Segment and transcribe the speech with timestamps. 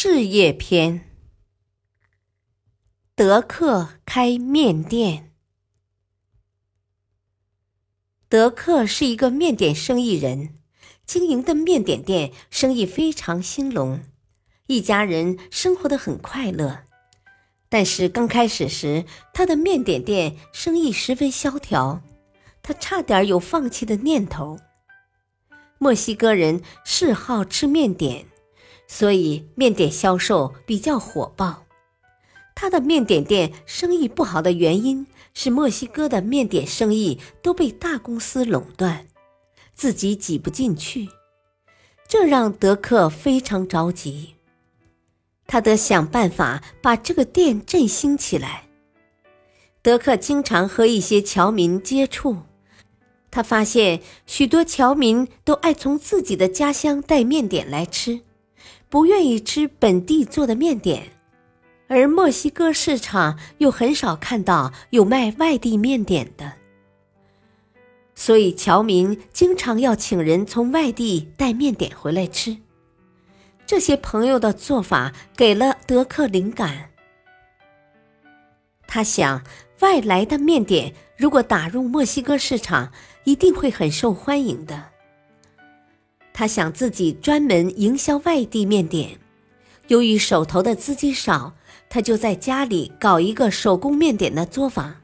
[0.00, 1.10] 事业篇：
[3.16, 5.32] 德克开面店。
[8.28, 10.60] 德克是一个面点生意人，
[11.04, 14.04] 经营的面点店生意非常兴隆，
[14.68, 16.84] 一家人生活的很快乐。
[17.68, 19.04] 但是刚开始时，
[19.34, 22.02] 他的面点店生意十分萧条，
[22.62, 24.60] 他差点有放弃的念头。
[25.78, 28.26] 墨西哥人嗜好吃面点。
[28.88, 31.62] 所以面点销售比较火爆。
[32.56, 39.06] 他的面点店生意不好的原因是墨西哥的面点生意都被大公司垄断，
[39.74, 41.08] 自己挤不进去，
[42.08, 44.34] 这让德克非常着急。
[45.46, 48.64] 他得想办法把这个店振兴起来。
[49.80, 52.38] 德克经常和一些侨民接触，
[53.30, 58.20] 他发现许多侨民都爱从自己的家乡带面点来吃。
[58.88, 61.10] 不愿意吃本地做的面点，
[61.88, 66.54] 而墨西哥市场又很少看到有卖外地面点的，
[68.14, 72.56] 所以侨民经常要请人从外地带面点回来吃。
[73.66, 76.90] 这些朋友的做法给了德克灵感，
[78.86, 79.44] 他想，
[79.80, 82.90] 外来的面点如果打入墨西哥市场，
[83.24, 84.92] 一定会很受欢迎的。
[86.38, 89.18] 他想自己专门营销外地面点，
[89.88, 91.52] 由于手头的资金少，
[91.90, 94.94] 他就在家里搞一个手工面点的作坊，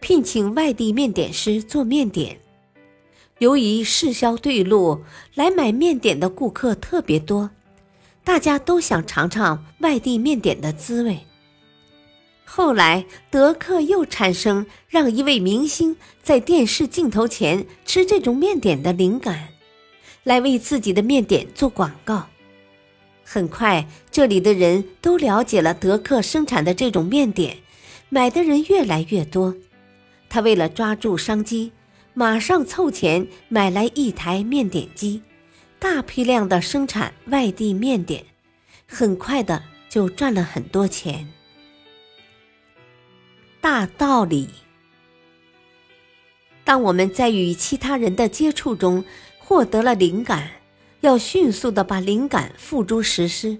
[0.00, 2.40] 聘请外地面点师做面点。
[3.38, 5.04] 由于市销对路，
[5.36, 7.50] 来买面点的顾客特别多，
[8.24, 11.20] 大家都想尝尝外地面点的滋味。
[12.44, 19.53] 后来，德克又产生让一位明星在电视镜头前吃这种面点的灵感。
[20.24, 22.26] 来为自己的面点做广告，
[23.22, 27.58] 很快这里的人都了解了德克生产的这种面点，
[28.08, 29.54] 买的人越来越多。
[30.30, 31.72] 他为了抓住商机，
[32.14, 35.22] 马上凑钱买来一台面点机，
[35.78, 38.24] 大批量的生产外地面点，
[38.88, 41.28] 很快的就赚了很多钱。
[43.60, 44.48] 大道理，
[46.64, 49.04] 当我们在与其他人的接触中。
[49.46, 50.50] 获得了灵感，
[51.02, 53.58] 要迅速的把灵感付诸实施，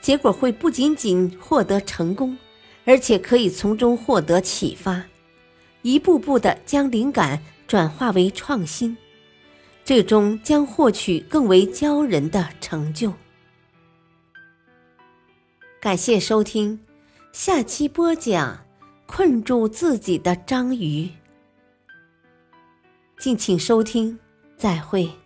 [0.00, 2.36] 结果会不仅仅获得成功，
[2.86, 5.04] 而且可以从中获得启发，
[5.82, 8.96] 一步步的将灵感转化为创新，
[9.84, 13.12] 最终将获取更为骄人的成就。
[15.82, 16.80] 感谢收听，
[17.30, 18.58] 下期播讲
[19.04, 21.10] 困住自己的章鱼，
[23.18, 24.18] 敬请收听。
[24.56, 25.23] 再会。